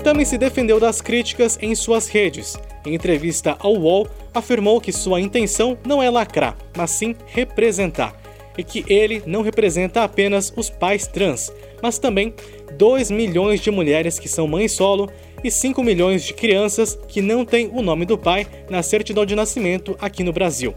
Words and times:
Também 0.04 0.26
se 0.26 0.38
defendeu 0.38 0.80
das 0.80 1.02
críticas 1.02 1.58
em 1.62 1.74
suas 1.76 2.08
redes. 2.08 2.56
Em 2.86 2.94
entrevista 2.94 3.56
ao 3.60 3.74
UOL, 3.74 4.08
afirmou 4.34 4.80
que 4.80 4.92
sua 4.92 5.20
intenção 5.20 5.78
não 5.86 6.04
é 6.04 6.10
lacrar, 6.10 6.56
mas 6.76 6.92
sim 6.92 7.16
representar 7.26 8.23
e 8.58 8.64
que 8.64 8.84
ele 8.88 9.22
não 9.26 9.42
representa 9.42 10.04
apenas 10.04 10.54
os 10.56 10.70
pais 10.70 11.08
trans, 11.08 11.52
mas 11.82 11.98
também 11.98 12.34
2 12.78 13.12
milhões 13.12 13.60
de 13.62 13.72
mulheres 13.72 14.20
que 14.20 14.30
são 14.30 14.48
mães 14.48 14.72
solo 14.72 15.10
e 15.44 15.52
5 15.52 15.84
milhões 15.84 16.24
de 16.24 16.34
crianças 16.34 16.98
que 17.08 17.22
não 17.22 17.46
têm 17.46 17.70
o 17.74 17.82
nome 17.82 18.06
do 18.06 18.18
pai 18.18 18.48
na 18.70 18.82
certidão 18.82 19.26
de 19.26 19.36
nascimento 19.36 19.96
aqui 20.00 20.24
no 20.24 20.34
Brasil. 20.34 20.74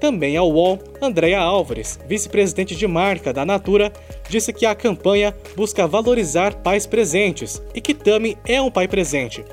Também 0.00 0.34
ao 0.34 0.50
UOL, 0.50 0.78
Andréa 1.00 1.40
Álvares, 1.40 2.00
vice-presidente 2.08 2.74
de 2.74 2.86
marca 2.86 3.34
da 3.34 3.44
Natura, 3.44 3.92
disse 4.30 4.50
que 4.50 4.64
a 4.64 4.74
campanha 4.74 5.36
busca 5.54 5.86
valorizar 5.86 6.54
pais 6.62 6.86
presentes 6.86 7.62
e 7.74 7.82
que 7.82 7.92
Tami 7.92 8.38
é 8.46 8.62
um 8.62 8.70
pai 8.70 8.88
presente. 8.88 9.44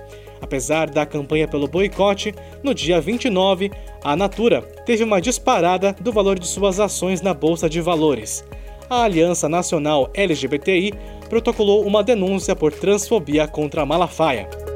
Apesar 0.41 0.89
da 0.89 1.05
campanha 1.05 1.47
pelo 1.47 1.67
boicote, 1.67 2.33
no 2.63 2.73
dia 2.73 3.01
29, 3.01 3.71
a 4.03 4.15
Natura 4.15 4.61
teve 4.85 5.03
uma 5.03 5.21
disparada 5.21 5.95
do 5.99 6.11
valor 6.11 6.37
de 6.37 6.47
suas 6.47 6.79
ações 6.79 7.21
na 7.21 7.33
Bolsa 7.33 7.69
de 7.69 7.81
Valores. 7.81 8.43
A 8.89 9.03
Aliança 9.03 9.49
Nacional 9.49 10.09
LGBTI 10.13 10.93
protocolou 11.29 11.85
uma 11.85 12.03
denúncia 12.03 12.55
por 12.55 12.71
transfobia 12.71 13.47
contra 13.47 13.85
Malafaia. 13.85 14.66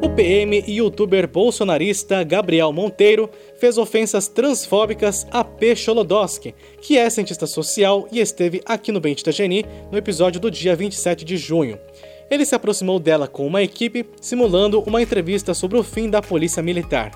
O 0.00 0.08
PM 0.08 0.62
e 0.64 0.76
youtuber 0.76 1.26
bolsonarista 1.26 2.22
Gabriel 2.22 2.72
Monteiro 2.72 3.28
fez 3.58 3.76
ofensas 3.76 4.28
transfóbicas 4.28 5.26
a 5.28 5.42
P. 5.42 5.74
Cholodowski, 5.74 6.54
que 6.80 6.96
é 6.96 7.10
cientista 7.10 7.48
social 7.48 8.06
e 8.12 8.20
esteve 8.20 8.62
aqui 8.64 8.92
no 8.92 9.00
Bendita 9.00 9.32
Geni 9.32 9.66
no 9.90 9.98
episódio 9.98 10.40
do 10.40 10.52
dia 10.52 10.76
27 10.76 11.24
de 11.24 11.36
junho. 11.36 11.76
Ele 12.30 12.46
se 12.46 12.54
aproximou 12.54 13.00
dela 13.00 13.26
com 13.26 13.44
uma 13.44 13.60
equipe, 13.60 14.06
simulando 14.20 14.80
uma 14.82 15.02
entrevista 15.02 15.52
sobre 15.52 15.76
o 15.76 15.82
fim 15.82 16.08
da 16.08 16.22
polícia 16.22 16.62
militar. 16.62 17.10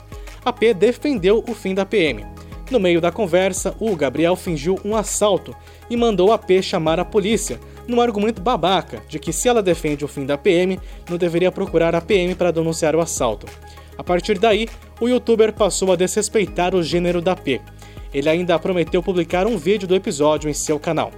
A 0.45 0.53
P 0.53 0.75
defendeu 0.75 1.45
o 1.49 1.55
fim 1.55 1.75
da 1.75 1.87
PM. 1.87 2.27
No 2.69 2.81
meio 2.81 3.01
da 3.01 3.13
conversa, 3.13 3.77
o 3.79 3.95
Gabriel 3.95 4.35
fingiu 4.35 4.81
um 4.85 4.97
assalto 4.97 5.55
e 5.89 5.97
mandou 5.97 6.33
a 6.33 6.39
P 6.39 6.61
chamar 6.61 6.99
a 6.99 7.05
polícia, 7.05 7.61
num 7.87 8.01
argumento 8.01 8.41
babaca 8.41 9.03
de 9.09 9.19
que 9.19 9.33
se 9.33 9.49
ela 9.49 9.63
defende 9.63 10.05
o 10.05 10.09
fim 10.09 10.25
da 10.25 10.39
PM, 10.39 10.79
não 11.09 11.17
deveria 11.17 11.53
procurar 11.53 11.95
a 11.95 12.01
PM 12.01 12.35
para 12.35 12.51
denunciar 12.51 12.95
o 12.95 13.01
assalto. 13.01 13.47
A 13.97 14.05
partir 14.05 14.39
daí, 14.39 14.69
o 15.01 15.09
youtuber 15.09 15.53
passou 15.53 15.93
a 15.93 15.97
desrespeitar 15.97 16.75
o 16.75 16.83
gênero 16.83 17.21
da 17.21 17.37
P. 17.37 17.61
Ele 18.13 18.29
ainda 18.29 18.59
prometeu 18.59 19.03
publicar 19.03 19.47
um 19.47 19.57
vídeo 19.57 19.89
do 19.89 19.95
episódio 19.95 20.49
em 20.49 20.55
seu 20.55 20.79
canal. 20.79 21.11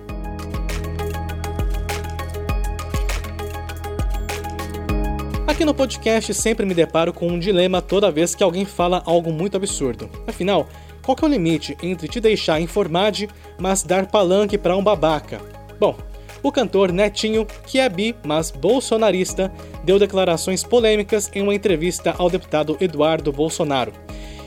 Aqui 5.46 5.64
no 5.64 5.74
podcast 5.74 6.34
sempre 6.34 6.66
me 6.66 6.74
deparo 6.74 7.12
com 7.12 7.28
um 7.28 7.38
dilema 7.38 7.80
toda 7.80 8.10
vez 8.10 8.34
que 8.34 8.42
alguém 8.42 8.64
fala 8.64 9.02
algo 9.06 9.32
muito 9.32 9.56
absurdo. 9.56 10.10
Afinal, 10.26 10.68
qual 11.04 11.16
que 11.16 11.24
é 11.24 11.28
o 11.28 11.30
limite 11.30 11.76
entre 11.82 12.08
te 12.08 12.18
deixar 12.18 12.60
informado, 12.60 13.28
mas 13.58 13.82
dar 13.82 14.06
palanque 14.06 14.58
para 14.58 14.76
um 14.76 14.82
babaca? 14.82 15.40
Bom, 15.78 15.96
o 16.44 16.52
cantor 16.52 16.92
Netinho, 16.92 17.46
que 17.66 17.80
é 17.80 17.88
bi, 17.88 18.14
mas 18.22 18.50
bolsonarista, 18.50 19.50
deu 19.82 19.98
declarações 19.98 20.62
polêmicas 20.62 21.30
em 21.34 21.40
uma 21.40 21.54
entrevista 21.54 22.14
ao 22.18 22.28
deputado 22.28 22.76
Eduardo 22.78 23.32
Bolsonaro. 23.32 23.92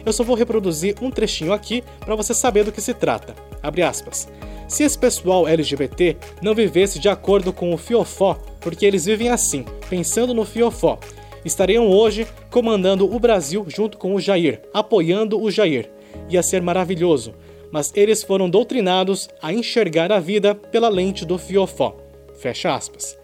Eu 0.06 0.14
só 0.14 0.24
vou 0.24 0.36
reproduzir 0.36 0.96
um 1.02 1.10
trechinho 1.10 1.52
aqui 1.52 1.84
para 2.00 2.16
você 2.16 2.36
saber 2.36 2.64
do 2.64 2.72
que 2.72 2.80
se 2.80 2.94
trata. 2.94 3.34
Abre 3.64 3.82
aspas. 3.82 4.30
Se 4.68 4.84
esse 4.84 4.98
pessoal 4.98 5.48
LGBT 5.48 6.16
não 6.40 6.54
vivesse 6.54 7.00
de 7.00 7.10
acordo 7.10 7.52
com 7.52 7.74
o 7.74 7.78
fiofó, 7.78 8.36
porque 8.60 8.86
eles 8.86 9.06
vivem 9.06 9.30
assim, 9.30 9.66
pensando 9.90 10.36
no 10.36 10.46
fiofó, 10.46 11.00
estariam 11.44 11.90
hoje 11.90 12.28
comandando 12.52 13.12
o 13.12 13.20
Brasil 13.20 13.66
junto 13.68 13.98
com 13.98 14.14
o 14.14 14.20
Jair, 14.20 14.62
apoiando 14.72 15.42
o 15.42 15.50
Jair. 15.50 15.90
Ia 16.30 16.44
ser 16.44 16.62
maravilhoso 16.62 17.34
mas 17.72 17.92
eles 17.96 18.24
foram 18.24 18.50
doutrinados 18.50 19.30
a 19.42 19.54
enxergar 19.54 20.12
a 20.12 20.20
vida 20.20 20.56
pela 20.56 20.90
lente 20.90 21.26
do 21.26 21.38
fiofó. 21.38 21.98
Fecha 22.36 22.74
aspas. 22.74 23.18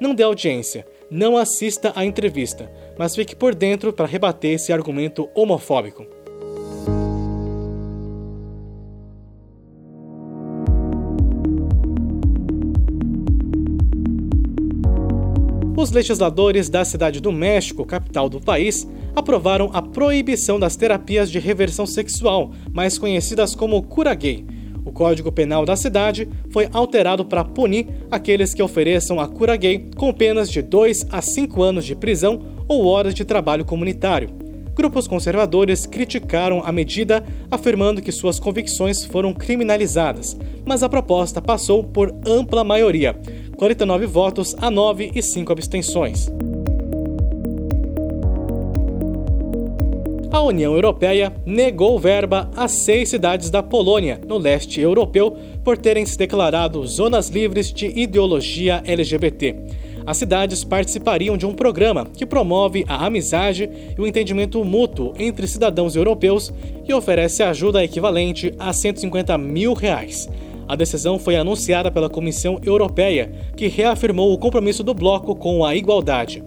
Não 0.00 0.14
dê 0.14 0.22
audiência, 0.22 0.86
não 1.10 1.36
assista 1.36 1.92
à 1.94 2.04
entrevista, 2.04 2.70
mas 2.98 3.14
fique 3.14 3.34
por 3.34 3.54
dentro 3.54 3.92
para 3.92 4.06
rebater 4.06 4.52
esse 4.52 4.72
argumento 4.72 5.28
homofóbico. 5.34 6.06
Os 15.80 15.90
legisladores 15.90 16.68
da 16.68 16.84
Cidade 16.84 17.22
do 17.22 17.32
México, 17.32 17.86
capital 17.86 18.28
do 18.28 18.38
país, 18.38 18.86
aprovaram 19.16 19.70
a 19.72 19.80
proibição 19.80 20.60
das 20.60 20.76
terapias 20.76 21.30
de 21.30 21.38
reversão 21.38 21.86
sexual, 21.86 22.50
mais 22.70 22.98
conhecidas 22.98 23.54
como 23.54 23.82
cura 23.82 24.12
gay. 24.12 24.44
O 24.84 24.92
Código 24.92 25.32
Penal 25.32 25.64
da 25.64 25.76
cidade 25.76 26.28
foi 26.50 26.68
alterado 26.70 27.24
para 27.24 27.44
punir 27.44 27.86
aqueles 28.10 28.52
que 28.52 28.62
ofereçam 28.62 29.18
a 29.18 29.26
cura 29.26 29.56
gay 29.56 29.88
com 29.96 30.12
penas 30.12 30.50
de 30.50 30.60
2 30.60 31.06
a 31.10 31.22
5 31.22 31.62
anos 31.62 31.86
de 31.86 31.96
prisão 31.96 32.42
ou 32.68 32.84
horas 32.84 33.14
de 33.14 33.24
trabalho 33.24 33.64
comunitário. 33.64 34.28
Grupos 34.74 35.08
conservadores 35.08 35.86
criticaram 35.86 36.62
a 36.62 36.70
medida, 36.70 37.24
afirmando 37.50 38.02
que 38.02 38.12
suas 38.12 38.38
convicções 38.38 39.02
foram 39.04 39.32
criminalizadas, 39.32 40.36
mas 40.64 40.82
a 40.82 40.90
proposta 40.90 41.40
passou 41.40 41.82
por 41.82 42.14
ampla 42.26 42.62
maioria, 42.62 43.18
49 43.60 44.06
votos 44.06 44.56
a 44.58 44.70
9 44.70 45.10
e 45.14 45.22
5 45.22 45.52
abstenções. 45.52 46.32
A 50.32 50.40
União 50.40 50.72
Europeia 50.72 51.30
negou 51.44 51.98
verba 51.98 52.50
a 52.56 52.66
seis 52.66 53.10
cidades 53.10 53.50
da 53.50 53.62
Polônia, 53.62 54.18
no 54.26 54.38
leste 54.38 54.80
europeu, 54.80 55.36
por 55.62 55.76
terem 55.76 56.06
se 56.06 56.16
declarado 56.16 56.86
zonas 56.86 57.28
livres 57.28 57.70
de 57.70 57.86
ideologia 57.86 58.82
LGBT. 58.86 59.54
As 60.06 60.16
cidades 60.16 60.64
participariam 60.64 61.36
de 61.36 61.44
um 61.44 61.52
programa 61.52 62.06
que 62.06 62.24
promove 62.24 62.86
a 62.88 63.04
amizade 63.04 63.68
e 63.94 64.00
o 64.00 64.06
entendimento 64.06 64.64
mútuo 64.64 65.12
entre 65.18 65.46
cidadãos 65.46 65.94
europeus 65.96 66.50
e 66.88 66.94
oferece 66.94 67.42
ajuda 67.42 67.84
equivalente 67.84 68.54
a 68.58 68.72
150 68.72 69.36
mil 69.36 69.74
reais. 69.74 70.30
A 70.70 70.76
decisão 70.76 71.18
foi 71.18 71.34
anunciada 71.34 71.90
pela 71.90 72.08
Comissão 72.08 72.60
Europeia, 72.64 73.32
que 73.56 73.66
reafirmou 73.66 74.32
o 74.32 74.38
compromisso 74.38 74.84
do 74.84 74.94
bloco 74.94 75.34
com 75.34 75.64
a 75.64 75.74
igualdade. 75.74 76.44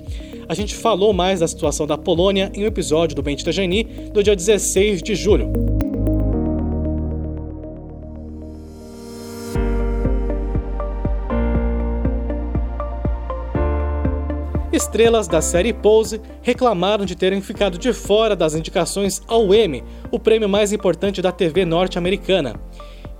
A 0.47 0.53
gente 0.53 0.75
falou 0.75 1.11
mais 1.11 1.41
da 1.41 1.47
situação 1.47 1.85
da 1.85 1.97
Polônia 1.97 2.49
em 2.55 2.63
um 2.63 2.65
episódio 2.65 3.17
do 3.17 3.21
Bente 3.21 3.43
Tajani 3.43 3.83
do 4.13 4.23
dia 4.23 4.33
16 4.33 5.03
de 5.03 5.13
julho. 5.13 5.51
Estrelas 14.71 15.27
da 15.27 15.41
série 15.41 15.73
Pose 15.73 16.21
reclamaram 16.41 17.03
de 17.03 17.17
terem 17.17 17.41
ficado 17.41 17.77
de 17.77 17.91
fora 17.91 18.37
das 18.37 18.55
indicações 18.55 19.21
ao 19.27 19.53
Emmy, 19.53 19.83
o 20.09 20.17
prêmio 20.17 20.47
mais 20.47 20.71
importante 20.71 21.21
da 21.21 21.33
TV 21.33 21.65
norte-americana. 21.65 22.55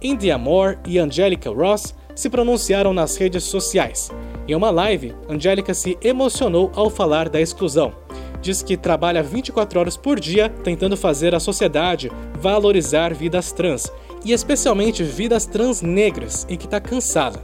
India 0.03 0.37
Moore 0.37 0.77
e 0.85 0.99
Angelica 0.99 1.49
Ross 1.49 1.95
se 2.13 2.29
pronunciaram 2.29 2.93
nas 2.93 3.15
redes 3.15 3.45
sociais. 3.45 4.11
Em 4.45 4.53
uma 4.53 4.69
live, 4.69 5.15
Angelica 5.29 5.73
se 5.73 5.97
emocionou 6.01 6.69
ao 6.75 6.89
falar 6.89 7.29
da 7.29 7.39
exclusão. 7.39 7.93
Diz 8.41 8.61
que 8.61 8.75
trabalha 8.75 9.23
24 9.23 9.79
horas 9.79 9.95
por 9.95 10.19
dia 10.19 10.49
tentando 10.49 10.97
fazer 10.97 11.33
a 11.33 11.39
sociedade 11.39 12.11
valorizar 12.37 13.13
vidas 13.13 13.53
trans, 13.53 13.89
e 14.25 14.33
especialmente 14.33 15.01
vidas 15.01 15.45
trans 15.45 15.81
negras, 15.81 16.45
e 16.49 16.57
que 16.57 16.65
está 16.65 16.81
cansada. 16.81 17.39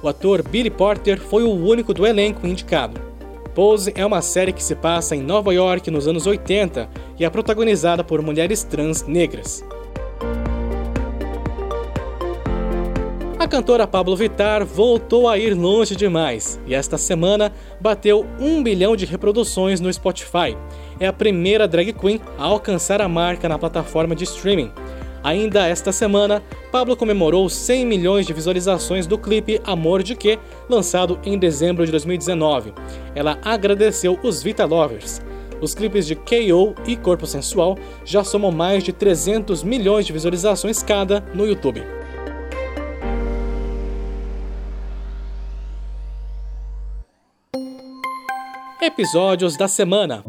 O 0.00 0.06
ator 0.06 0.46
Billy 0.48 0.70
Porter 0.70 1.20
foi 1.20 1.42
o 1.42 1.50
único 1.50 1.92
do 1.92 2.06
elenco 2.06 2.46
indicado. 2.46 3.00
Pose 3.52 3.92
é 3.96 4.06
uma 4.06 4.22
série 4.22 4.52
que 4.52 4.62
se 4.62 4.76
passa 4.76 5.16
em 5.16 5.22
Nova 5.22 5.52
York 5.52 5.90
nos 5.90 6.06
anos 6.06 6.26
80 6.26 6.88
e 7.18 7.24
é 7.24 7.30
protagonizada 7.30 8.04
por 8.04 8.22
mulheres 8.22 8.62
trans 8.62 9.02
negras. 9.02 9.64
A 13.44 13.46
cantora 13.46 13.86
Pablo 13.86 14.16
Vittar 14.16 14.64
voltou 14.64 15.28
a 15.28 15.36
ir 15.36 15.52
longe 15.52 15.94
demais 15.94 16.58
e 16.66 16.74
esta 16.74 16.96
semana 16.96 17.52
bateu 17.78 18.24
um 18.40 18.62
bilhão 18.62 18.96
de 18.96 19.04
reproduções 19.04 19.82
no 19.82 19.92
Spotify. 19.92 20.56
É 20.98 21.06
a 21.06 21.12
primeira 21.12 21.68
drag 21.68 21.92
queen 21.92 22.22
a 22.38 22.44
alcançar 22.44 23.02
a 23.02 23.08
marca 23.08 23.46
na 23.46 23.58
plataforma 23.58 24.16
de 24.16 24.24
streaming. 24.24 24.72
Ainda 25.22 25.66
esta 25.66 25.92
semana, 25.92 26.42
Pablo 26.72 26.96
comemorou 26.96 27.46
100 27.50 27.84
milhões 27.84 28.26
de 28.26 28.32
visualizações 28.32 29.06
do 29.06 29.18
clipe 29.18 29.60
Amor 29.62 30.02
de 30.02 30.16
Quê, 30.16 30.38
lançado 30.66 31.20
em 31.22 31.38
dezembro 31.38 31.84
de 31.84 31.90
2019. 31.90 32.72
Ela 33.14 33.38
agradeceu 33.44 34.18
os 34.22 34.42
Vita 34.42 34.64
Lovers. 34.64 35.20
Os 35.60 35.74
clipes 35.74 36.06
de 36.06 36.14
KO 36.14 36.74
e 36.86 36.96
Corpo 36.96 37.26
Sensual 37.26 37.76
já 38.06 38.24
somam 38.24 38.50
mais 38.50 38.82
de 38.82 38.90
300 38.90 39.62
milhões 39.62 40.06
de 40.06 40.14
visualizações 40.14 40.82
cada 40.82 41.22
no 41.34 41.46
YouTube. 41.46 41.84
Episódios 48.86 49.56
da 49.56 49.66
semana. 49.66 50.22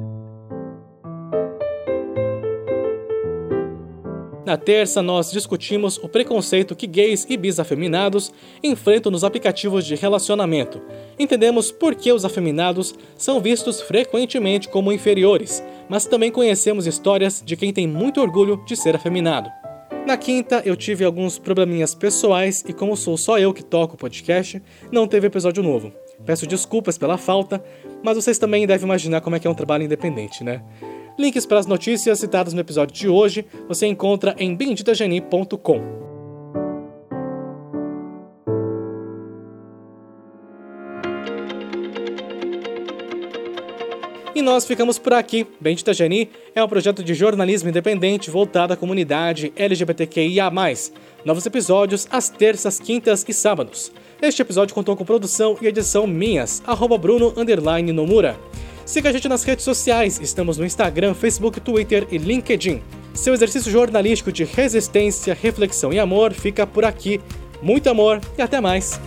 Na 4.45 4.55
terça, 4.55 5.01
nós 5.01 5.29
discutimos 5.29 5.97
o 5.97 6.07
preconceito 6.07 6.73
que 6.73 6.87
gays 6.87 7.27
e 7.29 7.35
bis 7.35 7.59
afeminados 7.59 8.31
enfrentam 8.63 9.11
nos 9.11 9.25
aplicativos 9.25 9.85
de 9.85 9.95
relacionamento. 9.95 10.81
Entendemos 11.19 11.69
por 11.69 11.95
que 11.95 12.13
os 12.13 12.23
afeminados 12.23 12.95
são 13.17 13.41
vistos 13.41 13.81
frequentemente 13.81 14.69
como 14.69 14.93
inferiores, 14.93 15.61
mas 15.89 16.05
também 16.05 16.31
conhecemos 16.31 16.87
histórias 16.87 17.43
de 17.45 17.57
quem 17.57 17.73
tem 17.73 17.85
muito 17.85 18.21
orgulho 18.21 18.63
de 18.65 18.77
ser 18.77 18.95
afeminado. 18.95 19.51
Na 20.07 20.15
quinta, 20.15 20.61
eu 20.63 20.77
tive 20.77 21.03
alguns 21.03 21.37
probleminhas 21.37 21.93
pessoais 21.93 22.63
e, 22.65 22.71
como 22.71 22.95
sou 22.95 23.17
só 23.17 23.37
eu 23.37 23.53
que 23.53 23.65
toco 23.65 23.95
o 23.95 23.97
podcast, 23.97 24.63
não 24.93 25.07
teve 25.07 25.27
episódio 25.27 25.61
novo. 25.61 25.91
Peço 26.23 26.47
desculpas 26.47 26.97
pela 26.97 27.17
falta, 27.17 27.63
mas 28.03 28.15
vocês 28.15 28.37
também 28.37 28.65
devem 28.67 28.85
imaginar 28.85 29.21
como 29.21 29.35
é 29.35 29.39
que 29.39 29.47
é 29.47 29.49
um 29.49 29.55
trabalho 29.55 29.83
independente, 29.83 30.43
né? 30.43 30.61
Links 31.17 31.45
para 31.45 31.59
as 31.59 31.65
notícias 31.65 32.19
citadas 32.19 32.53
no 32.53 32.59
episódio 32.59 32.95
de 32.95 33.07
hoje 33.07 33.45
você 33.67 33.87
encontra 33.87 34.35
em 34.37 34.55
benditageni.com. 34.55 36.14
nós 44.45 44.63
ficamos 44.63 44.99
por 44.99 45.11
aqui. 45.13 45.45
Bendita 45.59 45.93
Geni 45.93 46.29
é 46.53 46.63
um 46.63 46.67
projeto 46.69 47.03
de 47.03 47.13
jornalismo 47.15 47.67
independente 47.67 48.29
voltado 48.29 48.71
à 48.71 48.77
comunidade 48.77 49.51
LGBTQIA+. 49.55 50.51
Novos 51.25 51.45
episódios 51.45 52.07
às 52.11 52.29
terças, 52.29 52.79
quintas 52.79 53.25
e 53.27 53.33
sábados. 53.33 53.91
Este 54.21 54.43
episódio 54.43 54.75
contou 54.75 54.95
com 54.95 55.03
produção 55.03 55.57
e 55.61 55.67
edição 55.67 56.05
minhas, 56.05 56.61
arroba 56.65 56.97
Bruno 56.97 57.33
Nomura. 57.93 58.39
Siga 58.85 59.09
a 59.09 59.11
gente 59.11 59.27
nas 59.27 59.43
redes 59.43 59.65
sociais, 59.65 60.19
estamos 60.21 60.59
no 60.59 60.65
Instagram, 60.65 61.15
Facebook, 61.15 61.59
Twitter 61.59 62.07
e 62.11 62.19
LinkedIn. 62.19 62.83
Seu 63.15 63.33
exercício 63.33 63.71
jornalístico 63.71 64.31
de 64.31 64.43
resistência, 64.43 65.33
reflexão 65.33 65.91
e 65.91 65.97
amor 65.99 66.31
fica 66.33 66.67
por 66.67 66.85
aqui. 66.85 67.19
Muito 67.63 67.89
amor 67.89 68.21
e 68.37 68.41
até 68.43 68.61
mais! 68.61 68.99